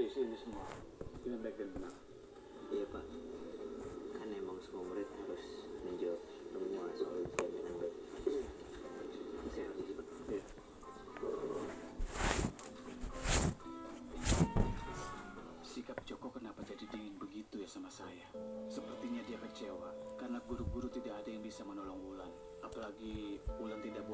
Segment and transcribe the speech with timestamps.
[0.00, 0.64] desi ini semua
[1.28, 1.60] ini baik
[2.72, 3.04] iya pak
[4.16, 5.44] kan emang semua murid harus
[5.84, 7.96] menjawab semua soal ujian dengan baik
[9.52, 10.42] saya lanjut pak iya.
[15.60, 18.24] Sikap Joko kenapa jadi dingin begitu ya sama saya?
[18.72, 22.32] Sepertinya dia kecewa karena guru-guru tidak ada yang bisa menolong Wulan.
[22.64, 24.08] Apalagi Wulan tidak boleh